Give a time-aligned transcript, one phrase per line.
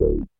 [0.00, 0.35] episode.